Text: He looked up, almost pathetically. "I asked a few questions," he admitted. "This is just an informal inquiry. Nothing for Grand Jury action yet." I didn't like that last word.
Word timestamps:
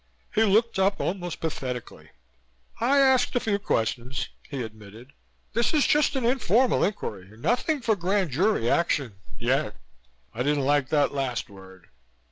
He 0.33 0.43
looked 0.43 0.79
up, 0.79 0.99
almost 0.99 1.39
pathetically. 1.39 2.09
"I 2.79 2.97
asked 2.97 3.35
a 3.35 3.39
few 3.39 3.59
questions," 3.59 4.29
he 4.49 4.63
admitted. 4.63 5.13
"This 5.53 5.75
is 5.75 5.85
just 5.85 6.15
an 6.15 6.25
informal 6.25 6.83
inquiry. 6.83 7.37
Nothing 7.37 7.81
for 7.81 7.95
Grand 7.95 8.31
Jury 8.31 8.67
action 8.67 9.17
yet." 9.37 9.75
I 10.33 10.41
didn't 10.41 10.65
like 10.65 10.89
that 10.89 11.13
last 11.13 11.51
word. 11.51 11.89